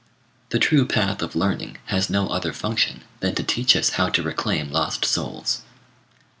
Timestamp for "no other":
2.09-2.53